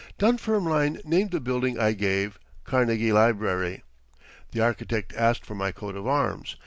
Dunfermline 0.17 0.99
named 1.05 1.29
the 1.29 1.39
building 1.39 1.79
I 1.79 1.91
gave 1.91 2.39
"Carnegie 2.63 3.11
Library." 3.13 3.83
The 4.51 4.59
architect 4.61 5.13
asked 5.13 5.45
for 5.45 5.53
my 5.53 5.71
coat 5.71 5.95
of 5.95 6.07
arms. 6.07 6.55